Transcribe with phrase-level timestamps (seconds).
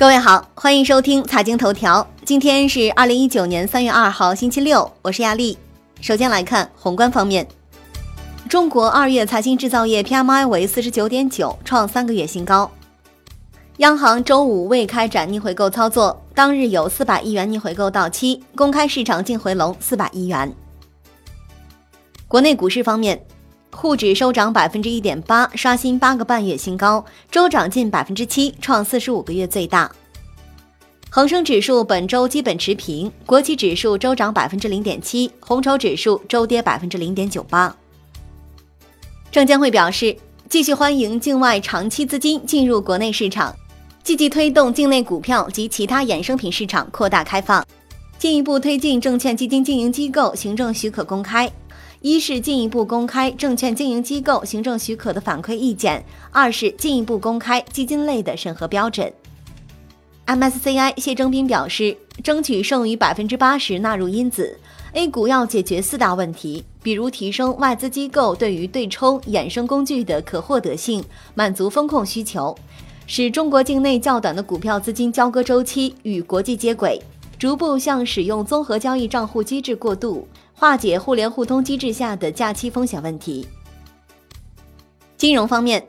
[0.00, 2.08] 各位好，欢迎收听财经头条。
[2.24, 5.58] 今天是二零一九年三月二号，星期六，我是亚丽。
[6.00, 7.46] 首先来看宏观方面，
[8.48, 12.70] 中国二月财新制造业 PMI 为四十九点九，创三个月新高。
[13.76, 20.50] 央行周五未开展逆回购操作，当日有四百亿元逆回购到期，公开市场净回笼四百亿元。
[22.26, 23.22] 国内股市方面。
[23.80, 29.90] 沪指收涨百分之一点八，刷新八个半月新高，周涨近百分之七，创四十五个月最大。
[31.08, 37.74] 恒生指数本周基本持平，国企指数周涨百分之零点七，红筹指数周跌百分之零点九八。
[39.32, 40.14] 证监会表示，
[40.50, 43.56] 继续欢迎境外长期资金进入国内市场，
[44.04, 47.66] 积极推动境内股票及其他衍生品市场扩大开放，
[48.18, 51.50] 进一步推进证券基金经营机构行政许可公开。
[52.02, 59.12] 一是进一步公开证券经营机构行政许可的反馈意见，二是进一步公开基金类的审核标准。
[60.26, 64.58] MSCI 谢征斌表示，争取剩余百分之八十纳入因子。
[64.94, 72.56] A 股要解决四大问题，比如提升外资机构对于对冲衍生工具的可获得性，满足风控需求，
[73.06, 76.98] 使中国境内较短的股票资金交割周期与国际接轨，
[77.38, 80.26] 逐步向使用综合交易账户机制过渡。
[80.60, 83.48] 化解互联互通机制下的假期风险问题。
[85.16, 85.82] 金融方面，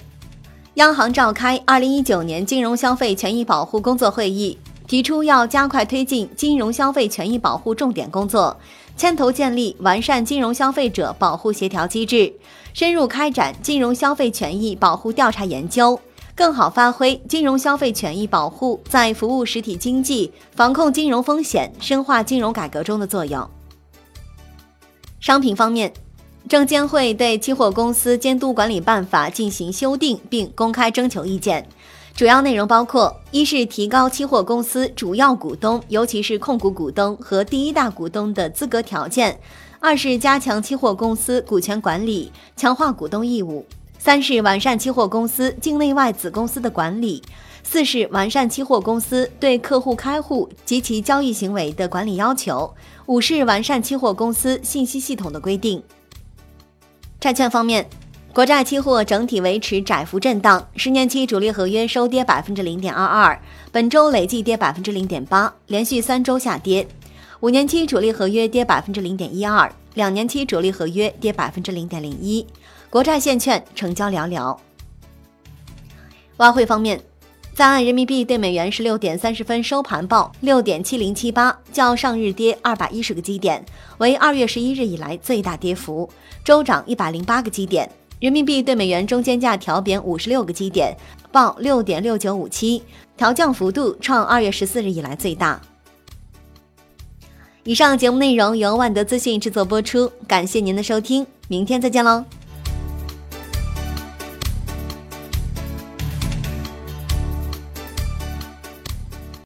[0.76, 8.58] 央行召开二零一九年金融消费权益保护工作会议，提出要加快推进金融消费权益保护重点工作，
[8.96, 12.34] 牵头建立完善金融消费者保护协调机制，
[12.74, 16.00] 深入开展金融消费权益保护调查研究，
[16.34, 23.46] 更好发挥金融消费权益保护在服务实体经济、防控金融风险、深化金融改革中的作用。
[25.22, 25.94] 商品方面，
[26.50, 31.70] 证监会对《期货公司监督管理办法》进行修订并公开征求意见，
[32.16, 39.32] 主要内容包括：一是提高期货公司主要股东，尤其是控股股东和第一大股东的资格条件；
[39.80, 43.64] 二是加强期货公司股权管理，强化股东义务；
[44.00, 47.22] 三是完善期货公司境内外子公司的管理；
[47.64, 52.74] 四是完善期货公司对客户开户及其交易行为的管理要求。
[53.06, 55.82] 五是完善期货公司信息系统的规定。
[57.20, 57.88] 债券方面，
[58.34, 66.88] 国债期货整体维持窄幅震荡，十年期主力合约收跌百分之零点二二，本周累计跌百分之零点八，连续三周下跌。
[67.42, 72.46] 五年期主力合约跌百分之零点一二，两年期主力合约跌百分之零点零一。
[72.90, 74.58] 国债现券成交寥寥。
[76.38, 77.02] 外汇方面。
[77.54, 83.64] 在岸人民币对美元十六点三十分收盘报六点七零七八，较上日跌二百一十个基点，
[83.98, 86.10] 为二月十一日以来最大跌幅，
[86.44, 87.90] 周涨一百零八个基点。
[88.20, 90.96] 人民币对美元中间价调贬五十六个基点，
[91.32, 92.82] 报六点六九五七，
[93.18, 95.62] 调降幅度创二月十四日以来最大。
[97.64, 102.24] 以上节目内容由万德资讯制作播出，感谢您的收听，明天再见喽。